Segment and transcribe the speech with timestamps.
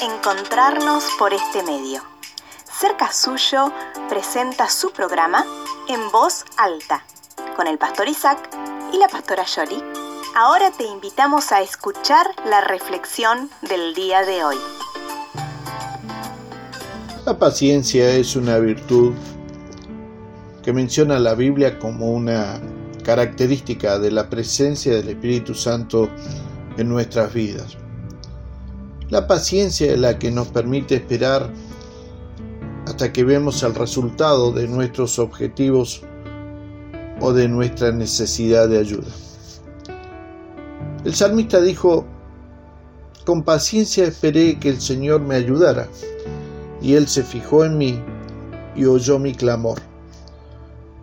[0.00, 2.02] encontrarnos por este medio.
[2.80, 3.72] Cerca Suyo
[4.08, 5.44] presenta su programa
[5.88, 7.04] en voz alta
[7.56, 8.48] con el pastor Isaac
[8.92, 9.82] y la pastora Yoli.
[10.34, 14.56] Ahora te invitamos a escuchar la reflexión del día de hoy.
[17.26, 19.12] La paciencia es una virtud
[20.62, 22.60] que menciona la Biblia como una
[23.04, 26.08] característica de la presencia del Espíritu Santo
[26.78, 27.76] en nuestras vidas.
[29.10, 31.50] La paciencia es la que nos permite esperar
[32.86, 36.02] hasta que vemos el resultado de nuestros objetivos
[37.20, 39.10] o de nuestra necesidad de ayuda.
[41.04, 42.06] El salmista dijo,
[43.24, 45.88] con paciencia esperé que el Señor me ayudara,
[46.80, 48.00] y Él se fijó en mí
[48.74, 49.78] y oyó mi clamor.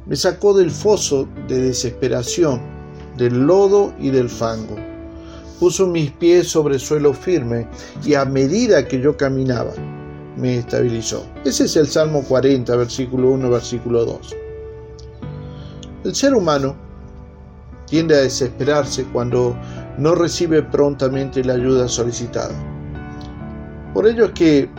[0.05, 2.61] Me sacó del foso de desesperación,
[3.17, 4.88] del lodo y del fango.
[5.59, 7.67] Puso mis pies sobre suelo firme
[8.05, 9.73] y a medida que yo caminaba,
[10.37, 11.25] me estabilizó.
[11.43, 14.35] Ese es el Salmo 40, versículo 1, versículo 2.
[16.05, 16.75] El ser humano
[17.87, 19.57] tiende a desesperarse cuando
[19.97, 22.53] no recibe prontamente la ayuda solicitada.
[23.93, 24.69] Por ello es que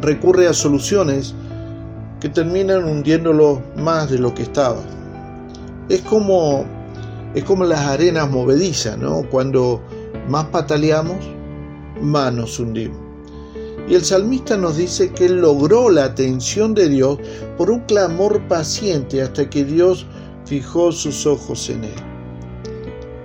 [0.00, 1.34] recurre a soluciones
[2.20, 4.80] que terminan hundiéndolo más de lo que estaba.
[5.88, 6.64] Es como,
[7.34, 9.22] es como las arenas movedizas, ¿no?
[9.30, 9.80] Cuando
[10.28, 11.18] más pataleamos,
[12.00, 12.98] más nos hundimos.
[13.88, 17.18] Y el salmista nos dice que logró la atención de Dios
[17.56, 20.06] por un clamor paciente hasta que Dios
[20.44, 21.94] fijó sus ojos en él.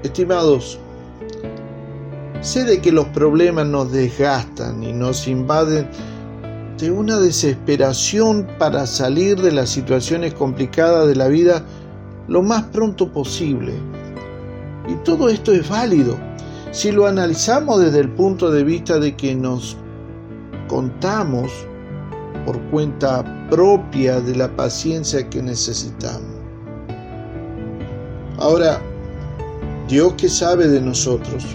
[0.03, 0.79] Estimados,
[2.41, 5.87] sé de que los problemas nos desgastan y nos invaden
[6.79, 11.63] de una desesperación para salir de las situaciones complicadas de la vida
[12.27, 13.73] lo más pronto posible.
[14.87, 16.17] Y todo esto es válido
[16.71, 19.77] si lo analizamos desde el punto de vista de que nos
[20.67, 21.51] contamos
[22.45, 26.35] por cuenta propia de la paciencia que necesitamos.
[28.37, 28.81] Ahora,
[29.87, 31.45] Dios que sabe de nosotros,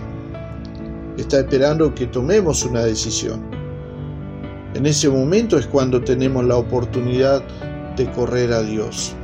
[1.19, 3.43] está esperando que tomemos una decisión.
[4.75, 7.43] En ese momento es cuando tenemos la oportunidad
[7.97, 9.15] de correr a Dios.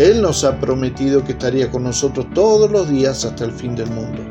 [0.00, 3.90] Él nos ha prometido que estaría con nosotros todos los días hasta el fin del
[3.90, 4.22] mundo.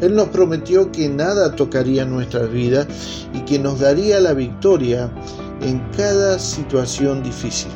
[0.00, 2.86] Él nos prometió que nada tocaría nuestras vidas
[3.34, 5.12] y que nos daría la victoria
[5.60, 7.70] en cada situación difícil.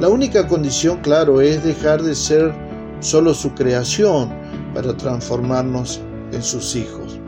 [0.00, 2.54] La única condición, claro, es dejar de ser
[3.00, 4.28] solo su creación
[4.74, 7.18] para transformarnos en sus hijos.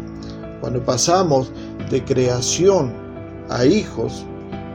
[0.61, 1.51] Cuando pasamos
[1.89, 2.93] de creación
[3.49, 4.27] a hijos,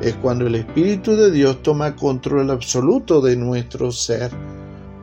[0.02, 4.32] es cuando el Espíritu de Dios toma control absoluto de nuestro ser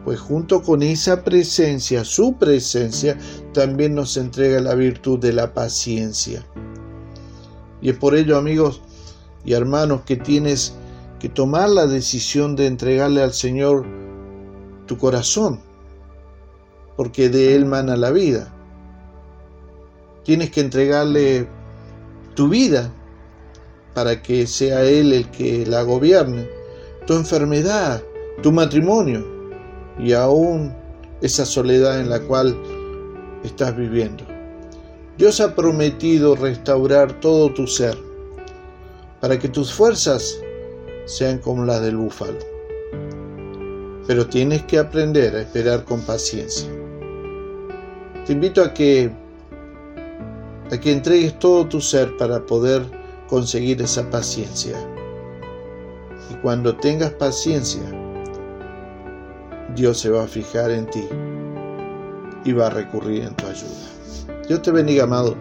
[0.05, 3.19] pues junto con esa presencia, su presencia,
[3.53, 6.45] también nos entrega la virtud de la paciencia.
[7.83, 8.81] Y es por ello, amigos
[9.45, 10.75] y hermanos, que tienes
[11.19, 13.85] que tomar la decisión de entregarle al Señor
[14.87, 15.61] tu corazón,
[16.97, 18.53] porque de Él mana la vida.
[20.25, 21.49] Tienes que entregarle
[22.35, 22.91] tu vida
[23.95, 26.49] para que sea Él el que la gobierne,
[27.07, 28.03] tu enfermedad,
[28.43, 29.27] tu matrimonio,
[30.03, 30.73] y aún
[31.21, 32.57] esa soledad en la cual
[33.45, 34.25] estás viviendo.
[35.19, 37.97] Dios ha prometido restaurar todo tu ser
[39.21, 40.41] para que tus fuerzas
[41.05, 42.39] sean como las del búfalo.
[44.07, 46.69] Pero tienes que aprender a esperar con paciencia.
[48.25, 49.11] Te invito a que
[50.73, 52.83] a que entregues todo tu ser para poder
[53.29, 54.77] conseguir esa paciencia.
[56.31, 57.83] Y cuando tengas paciencia,
[59.75, 61.09] Dios se va a fijar en ti
[62.45, 63.91] y va a recurrir en tu ayuda.
[64.49, 65.37] Dios te bendiga, amado.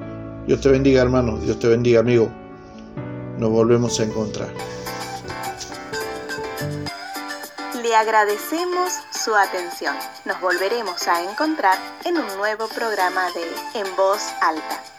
[0.45, 1.37] Dios te bendiga, hermano.
[1.37, 2.29] Dios te bendiga, amigo.
[3.37, 4.49] Nos volvemos a encontrar.
[7.81, 9.95] Le agradecemos su atención.
[10.25, 14.98] Nos volveremos a encontrar en un nuevo programa de En Voz Alta.